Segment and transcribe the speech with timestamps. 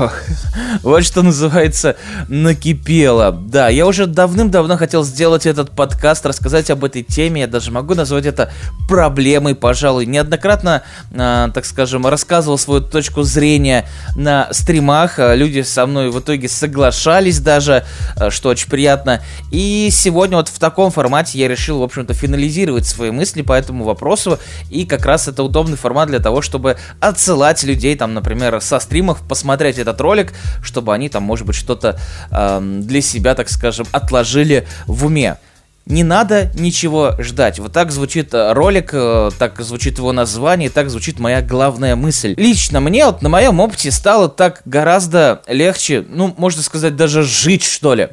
[0.00, 0.12] Ох,
[0.82, 1.96] вот что называется
[2.28, 3.32] накипело.
[3.32, 7.42] Да, я уже давным-давно хотел сделать этот подкаст, рассказать об этой теме.
[7.42, 8.52] Я даже могу назвать это
[8.88, 10.06] проблемой, пожалуй.
[10.06, 15.18] Неоднократно, э, так скажем, рассказывал свою точку зрения на стримах.
[15.18, 17.84] А, люди со мной в итоге соглашались даже,
[18.16, 19.22] э, что очень приятно.
[19.50, 23.84] И сегодня вот в таком формате я решил, в общем-то, финализировать свои мысли по этому
[23.84, 24.38] вопросу.
[24.70, 29.26] И как раз это удобный формат для того, чтобы отсылать людей, там, например, со стримов,
[29.26, 30.32] посмотреть этот ролик,
[30.62, 31.98] чтобы они там, может быть, что-то
[32.30, 35.38] э, для себя, так скажем, отложили в уме.
[35.88, 37.58] Не надо ничего ждать.
[37.58, 42.34] Вот так звучит э, ролик, э, так звучит его название, так звучит моя главная мысль.
[42.36, 47.64] Лично мне вот на моем опыте стало так гораздо легче, ну, можно сказать, даже жить,
[47.64, 48.10] что ли.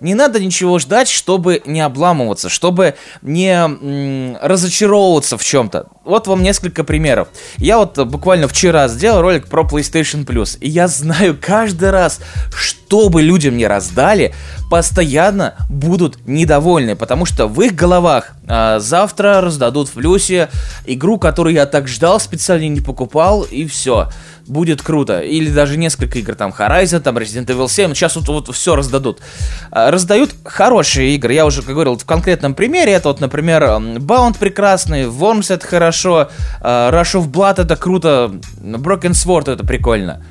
[0.00, 5.88] Не надо ничего ждать, чтобы не обламываться, чтобы не м- разочаровываться в чем-то.
[6.08, 7.28] Вот вам несколько примеров.
[7.58, 12.20] Я вот буквально вчера сделал ролик про PlayStation Plus, и я знаю каждый раз,
[12.56, 14.34] что бы людям не раздали,
[14.70, 20.48] постоянно будут недовольны, потому что в их головах а, завтра раздадут в плюсе
[20.86, 24.08] игру, которую я так ждал, специально не покупал, и все
[24.46, 25.20] будет круто.
[25.20, 29.20] Или даже несколько игр, там Horizon, там Resident Evil 7, сейчас вот, вот все раздадут.
[29.70, 34.38] А, раздают хорошие игры, я уже как говорил в конкретном примере, это вот, например, Bound
[34.38, 40.22] прекрасный, Worms это хорошо, а, Rush of Blood это круто, Broken Sword это прикольно.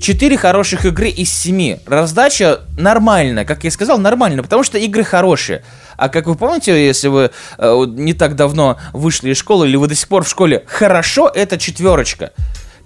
[0.00, 1.78] Четыре хороших игры из семи.
[1.86, 5.62] Раздача нормальная, как я и сказал, нормальная, потому что игры хорошие.
[5.98, 9.88] А как вы помните, если вы э, не так давно вышли из школы, или вы
[9.88, 12.32] до сих пор в школе, хорошо это четверочка.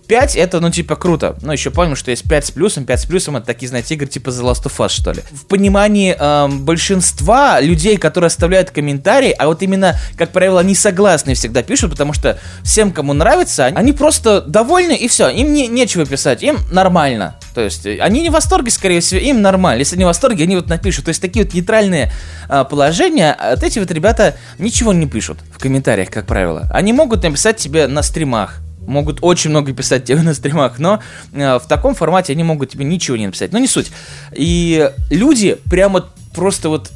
[0.06, 1.36] 5 это, ну, типа, круто.
[1.42, 2.84] Ну, еще помним, что есть 5 с плюсом.
[2.84, 5.22] 5 с плюсом это такие, знаете, игры типа The Last of Us, что ли.
[5.32, 11.34] В понимании э, большинства людей, которые оставляют комментарии, а вот именно, как правило, они согласны
[11.34, 15.28] всегда пишут, потому что всем, кому нравится, они просто довольны и все.
[15.28, 17.38] Им не, нечего писать, им нормально.
[17.54, 19.80] То есть, э, они не в восторге, скорее всего, им нормально.
[19.80, 21.06] Если не в восторге, они вот напишут.
[21.06, 22.12] То есть, такие вот нейтральные
[22.48, 26.68] э, положения, от эти вот ребята ничего не пишут в комментариях, как правило.
[26.72, 31.00] Они могут написать тебе на стримах могут очень много писать тебе на стримах, но
[31.32, 33.52] э, в таком формате они могут тебе ничего не написать.
[33.52, 33.90] Но не суть.
[34.32, 36.90] И люди прямо просто вот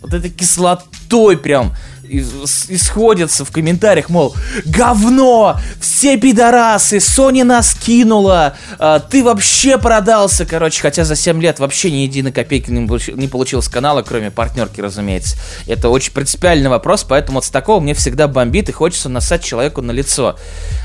[0.00, 1.74] вот этой кислотой прям
[2.08, 4.34] исходятся в комментариях, мол,
[4.64, 11.58] говно, все пидорасы, Sony нас кинула, а, ты вообще продался, короче, хотя за 7 лет
[11.58, 15.36] вообще ни единой копейки не получил, с канала, кроме партнерки, разумеется.
[15.66, 19.82] Это очень принципиальный вопрос, поэтому вот с такого мне всегда бомбит и хочется насать человеку
[19.82, 20.36] на лицо.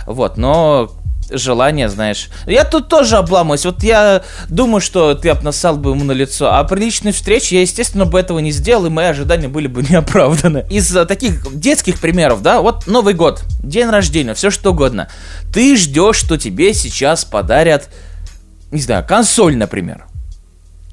[0.05, 0.91] Вот, но
[1.31, 2.29] желание, знаешь.
[2.45, 3.65] Я тут тоже обламываюсь.
[3.65, 6.53] Вот я думаю, что ты обнасал бы ему на лицо.
[6.53, 9.83] А при личной встрече я, естественно, бы этого не сделал, и мои ожидания были бы
[9.89, 10.65] неоправданы.
[10.69, 15.09] Из таких детских примеров, да, вот Новый год, день рождения, все что угодно.
[15.53, 17.89] Ты ждешь, что тебе сейчас подарят,
[18.71, 20.05] не знаю, консоль, например.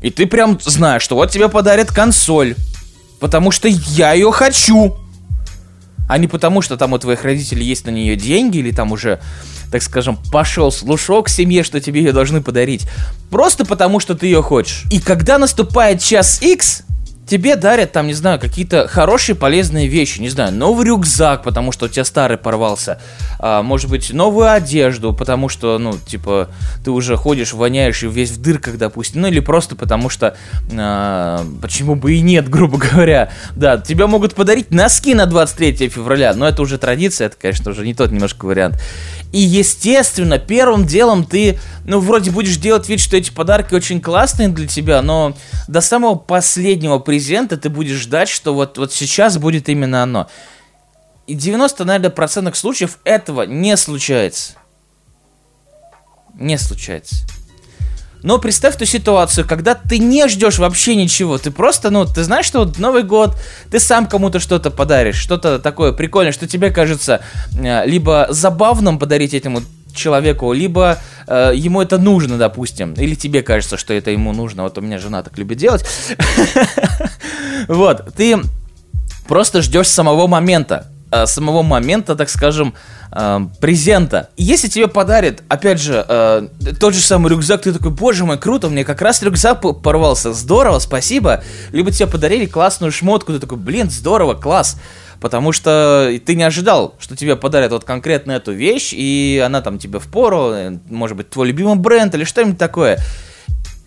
[0.00, 2.54] И ты прям знаешь, что вот тебе подарят консоль.
[3.18, 4.96] Потому что я ее хочу.
[6.08, 9.20] А не потому, что там у твоих родителей есть на нее деньги, или там уже
[9.70, 12.86] так скажем, пошел слушок семье, что тебе ее должны подарить.
[13.30, 14.84] Просто потому, что ты ее хочешь.
[14.92, 16.84] И когда наступает час X,
[17.26, 21.86] тебе дарят там, не знаю, какие-то хорошие полезные вещи, не знаю, новый рюкзак, потому что
[21.86, 23.00] у тебя старый порвался,
[23.38, 26.48] а, может быть, новую одежду, потому что, ну, типа,
[26.84, 30.36] ты уже ходишь, воняешь и весь в дырках, допустим, ну или просто потому что,
[30.72, 36.32] а, почему бы и нет, грубо говоря, да, тебя могут подарить носки на 23 февраля,
[36.34, 38.80] но это уже традиция, это, конечно, уже не тот немножко вариант.
[39.32, 44.48] И, естественно, первым делом ты, ну, вроде будешь делать вид, что эти подарки очень классные
[44.48, 45.36] для тебя, но
[45.68, 50.28] до самого последнего презента ты будешь ждать, что вот, вот сейчас будет именно оно.
[51.26, 54.54] И 90, наверное, процентных случаев этого не случается.
[56.34, 57.16] Не случается.
[58.26, 62.44] Но представь ту ситуацию, когда ты не ждешь вообще ничего, ты просто, ну, ты знаешь,
[62.44, 63.36] что вот Новый год,
[63.70, 67.20] ты сам кому-то что-то подаришь, что-то такое прикольное, что тебе кажется
[67.56, 69.62] э, либо забавным подарить этому
[69.94, 70.98] человеку, либо
[71.28, 74.64] э, ему это нужно, допустим, или тебе кажется, что это ему нужно.
[74.64, 75.84] Вот у меня жена так любит делать.
[77.68, 78.38] Вот, ты
[79.28, 80.88] просто ждешь самого момента,
[81.26, 82.74] самого момента, так скажем,
[83.12, 84.30] э, презента.
[84.36, 86.48] Если тебе подарят, опять же, э,
[86.80, 90.78] тот же самый рюкзак, ты такой, боже мой, круто, мне как раз рюкзак порвался, здорово,
[90.78, 91.42] спасибо.
[91.72, 94.76] Либо тебе подарили классную шмотку, ты такой, блин, здорово, класс.
[95.20, 99.78] Потому что ты не ожидал, что тебе подарят вот конкретно эту вещь, и она там
[99.78, 102.98] тебе в пору, э, может быть, твой любимый бренд или что-нибудь такое.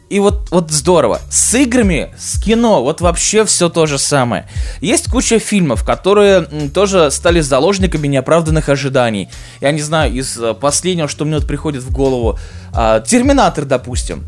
[0.09, 1.21] И вот, вот здорово.
[1.29, 4.47] С играми, с кино, вот вообще все то же самое.
[4.81, 6.41] Есть куча фильмов, которые
[6.73, 9.29] тоже стали заложниками неоправданных ожиданий.
[9.61, 12.39] Я не знаю, из э, последнего, что мне вот приходит в голову,
[12.73, 14.25] э, Терминатор, допустим.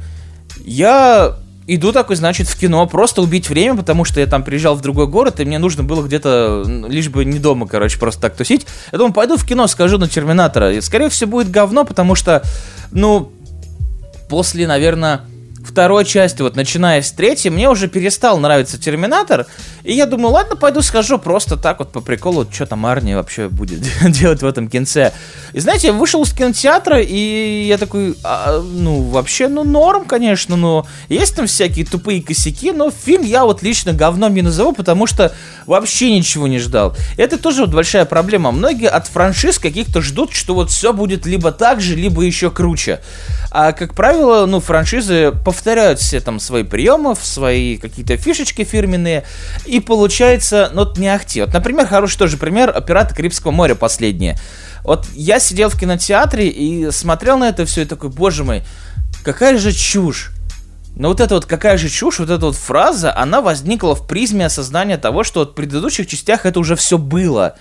[0.64, 1.36] Я
[1.66, 5.08] иду такой, значит, в кино, просто убить время, потому что я там приезжал в другой
[5.08, 8.68] город, и мне нужно было где-то, лишь бы не дома, короче, просто так тусить.
[8.92, 10.74] Я думаю, пойду в кино, скажу на Терминатора.
[10.74, 12.44] И, скорее всего, будет говно, потому что,
[12.92, 13.32] ну,
[14.30, 15.22] после, наверное,
[15.66, 19.46] второй части, вот начиная с третьей, мне уже перестал нравиться Терминатор,
[19.84, 23.50] и я думаю, ладно, пойду схожу просто так вот по приколу, что там Арни вообще
[23.50, 25.14] будет делать в этом кинце.
[25.54, 30.56] И знаете, я вышел из кинотеатра, и я такой, а, ну, вообще, ну, норм, конечно,
[30.56, 35.08] но есть там всякие тупые косяки, но фильм я вот лично говном не назову, потому
[35.08, 35.34] что
[35.66, 36.96] вообще ничего не ждал.
[37.18, 38.52] Это тоже вот большая проблема.
[38.52, 43.02] Многие от франшиз каких-то ждут, что вот все будет либо так же, либо еще круче.
[43.52, 49.26] А, как правило, ну, франшизы повторяют все там свои приемы, свои какие-то фишечки фирменные,
[49.66, 51.42] и получается, ну, вот не ахти.
[51.42, 54.38] Вот, например, хороший тоже пример, «Пираты Карибского моря» последние.
[54.84, 58.64] Вот я сидел в кинотеатре и смотрел на это все и такой, боже мой,
[59.24, 60.32] какая же чушь.
[60.96, 64.46] Но вот эта вот какая же чушь, вот эта вот фраза, она возникла в призме
[64.46, 67.56] осознания того, что вот в предыдущих частях это уже все было.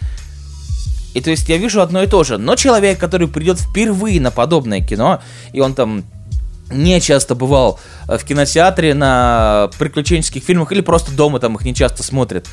[1.14, 2.38] И то есть я вижу одно и то же.
[2.38, 5.20] Но человек, который придет впервые на подобное кино,
[5.52, 6.04] и он там
[6.70, 7.78] не часто бывал
[8.08, 12.48] э, в кинотеатре на приключенческих фильмах или просто дома там их не часто смотрит.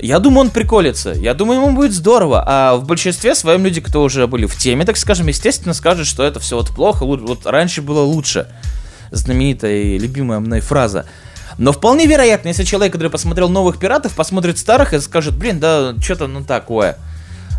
[0.00, 1.12] Я думаю, он приколится.
[1.12, 2.42] Я думаю, ему будет здорово.
[2.46, 6.24] А в большинстве своем люди, кто уже были в теме, так скажем, естественно, скажут, что
[6.24, 7.04] это все вот плохо.
[7.04, 8.48] Вот раньше было лучше.
[9.12, 11.06] Знаменитая и любимая мной фраза.
[11.58, 15.94] Но вполне вероятно, если человек, который посмотрел новых пиратов, посмотрит старых и скажет, блин, да
[16.00, 16.98] что-то ну такое.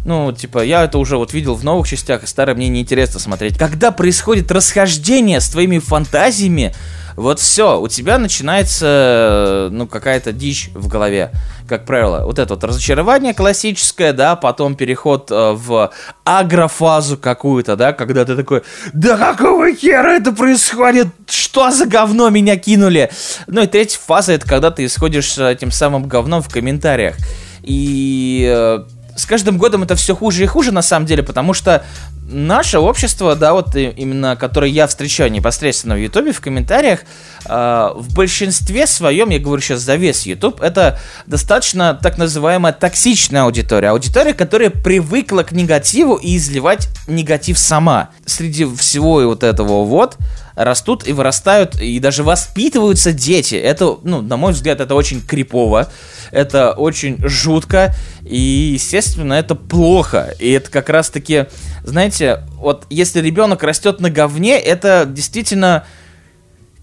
[0.05, 3.57] Ну, типа, я это уже вот видел в новых частях, и старое мне неинтересно смотреть.
[3.57, 6.75] Когда происходит расхождение с твоими фантазиями,
[7.15, 11.31] вот все, у тебя начинается, ну, какая-то дичь в голове,
[11.67, 12.23] как правило.
[12.23, 15.91] Вот это вот разочарование классическое, да, потом переход э, в
[16.23, 18.61] агрофазу какую-то, да, когда ты такой,
[18.93, 21.07] да какого хера это происходит?
[21.27, 23.09] Что за говно меня кинули?
[23.47, 27.15] Ну и третья фаза, это когда ты исходишь этим самым говном в комментариях.
[27.63, 28.83] И э,
[29.15, 31.83] с каждым годом это все хуже и хуже на самом деле, потому что
[32.27, 37.01] наше общество, да, вот именно, которое я встречаю непосредственно в Ютубе, в комментариях,
[37.45, 43.43] э, в большинстве своем, я говорю сейчас за весь Ютуб, это достаточно так называемая токсичная
[43.43, 43.89] аудитория.
[43.89, 48.09] Аудитория, которая привыкла к негативу и изливать негатив сама.
[48.25, 50.17] Среди всего и вот этого вот,
[50.55, 53.55] растут и вырастают, и даже воспитываются дети.
[53.55, 55.91] Это, ну, на мой взгляд, это очень крипово,
[56.31, 60.33] это очень жутко, и, естественно, это плохо.
[60.39, 61.45] И это как раз-таки,
[61.83, 65.85] знаете, вот если ребенок растет на говне, это действительно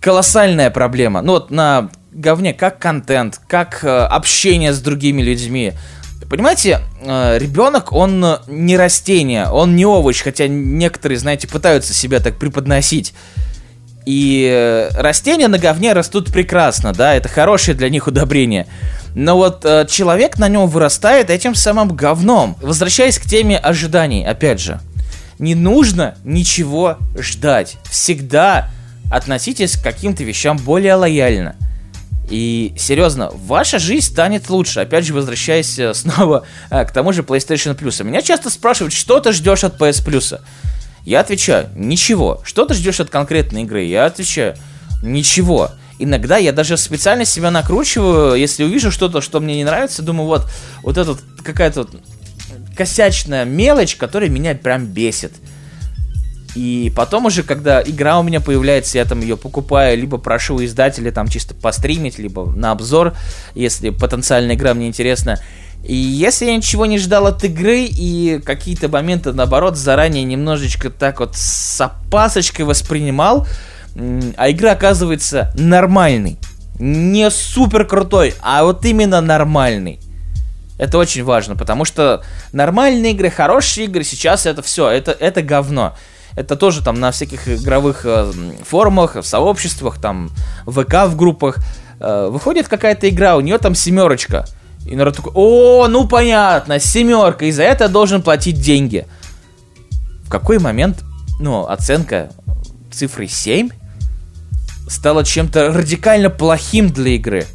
[0.01, 1.23] колоссальная проблема.
[1.23, 5.73] Ну вот на говне как контент, как э, общение с другими людьми.
[6.29, 12.39] Понимаете, э, ребенок, он не растение, он не овощ, хотя некоторые, знаете, пытаются себя так
[12.39, 13.15] преподносить.
[14.05, 18.67] И э, растения на говне растут прекрасно, да, это хорошее для них удобрение.
[19.15, 22.57] Но вот э, человек на нем вырастает этим самым говном.
[22.61, 24.81] Возвращаясь к теме ожиданий, опять же.
[25.39, 27.77] Не нужно ничего ждать.
[27.91, 28.71] Всегда
[29.11, 31.57] относитесь к каким-то вещам более лояльно.
[32.31, 34.81] И серьезно, ваша жизнь станет лучше.
[34.81, 38.03] Опять же, возвращаясь э, снова э, к тому же PlayStation Plus.
[38.03, 40.41] Меня часто спрашивают, что ты ждешь от PS Plus.
[41.05, 42.41] Я отвечаю, ничего.
[42.45, 43.85] Что ты ждешь от конкретной игры?
[43.85, 44.57] Я отвечаю,
[45.03, 45.71] ничего.
[45.99, 50.47] Иногда я даже специально себя накручиваю, если увижу что-то, что мне не нравится, думаю, вот,
[50.83, 51.91] вот это какая-то вот
[52.77, 55.33] косячная мелочь, которая меня прям бесит.
[56.55, 61.11] И потом уже, когда игра у меня появляется, я там ее покупаю, либо прошу издателя
[61.11, 63.15] там чисто постримить, либо на обзор,
[63.55, 65.41] если потенциальная игра мне интересна.
[65.85, 71.21] И если я ничего не ждал от игры и какие-то моменты, наоборот, заранее немножечко так
[71.21, 73.47] вот с опасочкой воспринимал,
[74.37, 76.39] а игра оказывается нормальной.
[76.79, 80.01] Не супер крутой, а вот именно нормальный.
[80.79, 85.95] Это очень важно, потому что нормальные игры, хорошие игры, сейчас это все, это, это говно.
[86.35, 88.33] Это тоже там на всяких игровых э,
[88.65, 90.31] форумах, в сообществах, там,
[90.65, 91.59] в ВК в группах.
[92.01, 94.47] Э, выходит какая-то игра, у нее там семерочка.
[94.87, 99.07] И народ такой, о, ну понятно, семерка, и за это должен платить деньги.
[100.25, 101.05] В какой момент,
[101.41, 102.31] ну, оценка
[102.91, 103.71] цифры 7
[104.89, 107.47] стала чем-то радикально плохим для игры?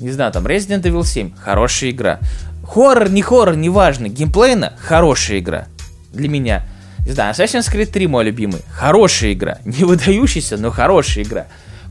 [0.00, 2.20] Не знаю, там Resident Evil 7, хорошая игра.
[2.62, 5.66] Хоррор, не хоррор, неважно, геймплейно, хорошая игра.
[6.12, 6.64] Для меня.
[7.04, 9.58] Не знаю, Assassin's Creed 3 мой любимый, хорошая игра.
[9.64, 11.46] Не выдающаяся, но хорошая игра.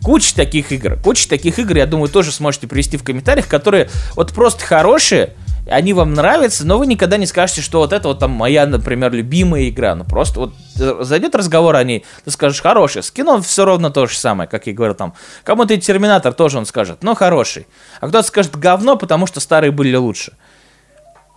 [0.07, 0.95] Куча таких игр.
[1.03, 5.33] Куча таких игр, я думаю, тоже сможете привести в комментариях, которые вот просто хорошие,
[5.69, 9.11] они вам нравятся, но вы никогда не скажете, что вот это вот там моя, например,
[9.11, 9.95] любимая игра.
[9.95, 10.53] Ну просто вот
[11.05, 13.03] зайдет разговор о ней, ты скажешь, хороший.
[13.03, 15.13] С кино все ровно то же самое, как я говорил там.
[15.43, 17.67] Кому-то и Терминатор тоже он скажет, но хороший.
[17.99, 20.37] А кто-то скажет говно, потому что старые были лучше.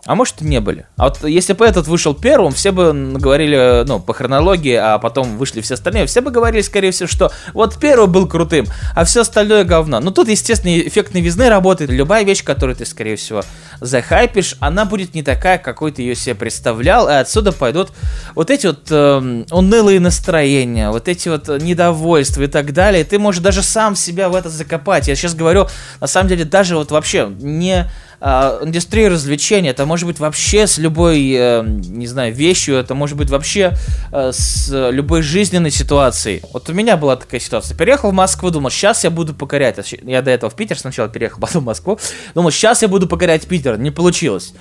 [0.06, 0.86] А может и не были.
[0.96, 5.36] А вот если бы этот вышел первым, все бы говорили, ну, по хронологии, а потом
[5.36, 8.66] вышли все остальные, все бы говорили, скорее всего, что вот первый был крутым,
[8.96, 10.00] а все остальное говно.
[10.00, 11.90] Ну, тут, естественно, эффект новизны работает.
[11.90, 13.42] Любая вещь, которую ты, скорее всего,
[13.80, 17.90] захайпишь, она будет не такая, какой ты ее себе представлял, и отсюда пойдут
[18.34, 23.04] вот эти вот э, унылые настроения, вот эти вот недовольства и так далее.
[23.04, 25.08] Ты можешь даже сам себя в это закопать.
[25.08, 25.68] Я сейчас говорю,
[26.00, 30.78] на самом деле, даже вот вообще не э, индустрия развлечений, это может быть вообще с
[30.78, 33.72] любой, э, не знаю, вещью, это может быть вообще
[34.12, 36.42] э, с любой жизненной ситуацией.
[36.52, 37.76] Вот у меня была такая ситуация.
[37.76, 39.78] Переехал в Москву, думал, сейчас я буду покорять.
[40.02, 41.98] Я до этого в Питер сначала переехал, потом в Москву.
[42.34, 43.78] Думал, сейчас я буду покорять Питер.
[43.78, 44.52] Не получилось.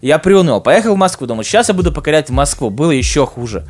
[0.00, 0.60] Я приуныл.
[0.60, 2.70] Поехал в Москву, думал, сейчас я буду покорять Москву.
[2.70, 3.66] Было еще хуже.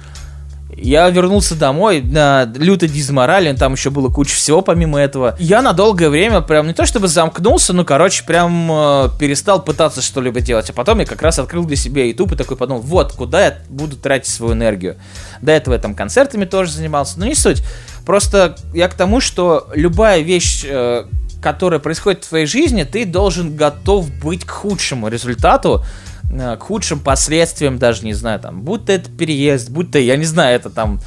[0.76, 5.34] Я вернулся домой на лютой дизморали, там еще было куча всего помимо этого.
[5.38, 10.02] Я на долгое время прям не то чтобы замкнулся, но, короче, прям э, перестал пытаться
[10.02, 10.68] что-либо делать.
[10.68, 13.58] А потом я как раз открыл для себя YouTube и такой подумал, вот, куда я
[13.70, 14.96] буду тратить свою энергию.
[15.40, 17.62] До этого я там концертами тоже занимался, но не суть.
[18.04, 21.04] Просто я к тому, что любая вещь, э,
[21.40, 25.84] которая происходит в твоей жизни, ты должен готов быть к худшему результату,
[26.30, 30.24] к худшим последствиям, даже не знаю, там, будь то это переезд, будь то, я не
[30.24, 31.00] знаю, это там,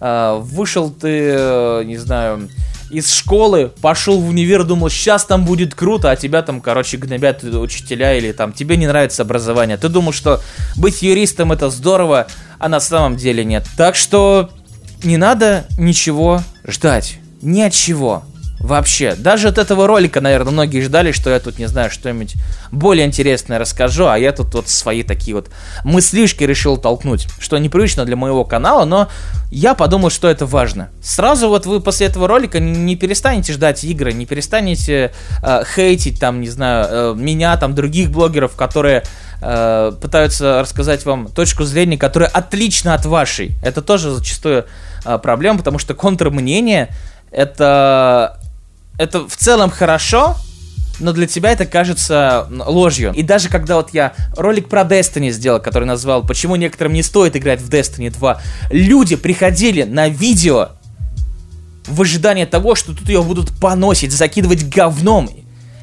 [0.00, 2.48] э, вышел ты, э, не знаю,
[2.90, 7.42] из школы, пошел в универ, думал, сейчас там будет круто, а тебя там, короче, гнобят
[7.44, 9.76] учителя или там тебе не нравится образование.
[9.76, 10.40] Ты думал, что
[10.76, 13.66] быть юристом это здорово, а на самом деле нет.
[13.76, 14.50] Так что
[15.02, 17.18] не надо ничего ждать.
[17.42, 18.24] Ни от чего.
[18.60, 22.34] Вообще, даже от этого ролика, наверное, многие ждали, что я тут, не знаю, что-нибудь
[22.72, 25.48] более интересное расскажу, а я тут вот свои такие вот
[25.84, 29.08] мыслишки решил толкнуть, что непривычно для моего канала, но
[29.52, 30.88] я подумал, что это важно.
[31.00, 35.12] Сразу вот вы после этого ролика не перестанете ждать игры, не перестанете
[35.42, 39.04] э, хейтить там, не знаю, э, меня, там, других блогеров, которые
[39.40, 43.52] э, пытаются рассказать вам точку зрения, которая отлична от вашей.
[43.62, 44.66] Это тоже зачастую
[45.04, 46.88] э, проблема, потому что контрмнение
[47.30, 48.37] это
[48.98, 50.36] это в целом хорошо,
[51.00, 53.12] но для тебя это кажется ложью.
[53.14, 57.36] И даже когда вот я ролик про Destiny сделал, который назвал «Почему некоторым не стоит
[57.36, 58.38] играть в Destiny 2»,
[58.70, 60.70] люди приходили на видео
[61.86, 65.30] в ожидании того, что тут ее будут поносить, закидывать говном.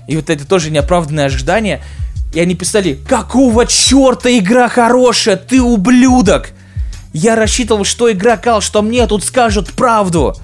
[0.08, 1.82] И вот это тоже неоправданное ожидание.
[2.34, 6.50] И они писали, какого черта игра хорошая, ты ублюдок!
[7.14, 10.36] Я рассчитывал, что игра кал, что мне тут скажут правду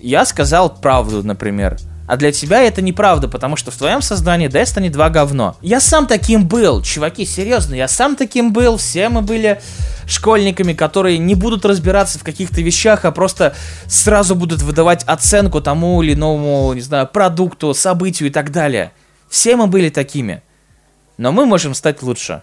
[0.00, 1.76] я сказал правду, например.
[2.06, 5.56] А для тебя это неправда, потому что в твоем сознании Destiny 2 говно.
[5.60, 9.60] Я сам таким был, чуваки, серьезно, я сам таким был, все мы были
[10.06, 16.00] школьниками, которые не будут разбираться в каких-то вещах, а просто сразу будут выдавать оценку тому
[16.02, 18.92] или иному, не знаю, продукту, событию и так далее.
[19.28, 20.42] Все мы были такими.
[21.18, 22.42] Но мы можем стать лучше.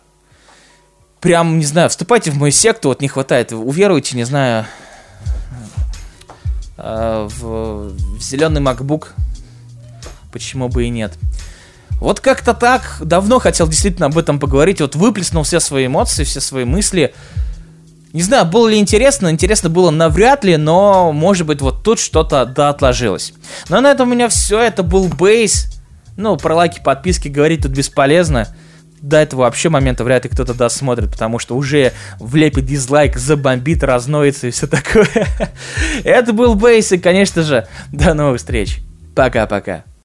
[1.21, 4.65] Прям, не знаю, вступайте в мою секту, вот не хватает, уверуйте, не знаю,
[6.77, 9.09] Э, в, в зеленый MacBook.
[10.31, 11.13] Почему бы и нет?
[11.99, 12.97] Вот как-то так.
[13.01, 14.81] Давно хотел действительно об этом поговорить.
[14.81, 17.13] Вот выплеснул все свои эмоции, все свои мысли.
[18.11, 22.45] Не знаю, было ли интересно, интересно было навряд ли, но может быть вот тут что-то
[22.45, 23.33] да отложилось.
[23.69, 25.81] Но на этом у меня все, это был Бейс.
[26.15, 28.47] Ну, про лайки, подписки говорить тут бесполезно
[29.03, 34.47] до этого вообще момента вряд ли кто-то досмотрит, потому что уже влепит дизлайк, забомбит, разноется
[34.47, 35.27] и все такое.
[36.05, 38.79] Это был Бейс, и, конечно же, до новых встреч.
[39.13, 39.83] Пока-пока.